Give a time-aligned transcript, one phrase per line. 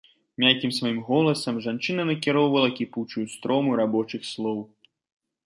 [0.43, 4.59] Мяккім сваім голасам жанчына накіроўвала кіпучую строму рабочых слоў.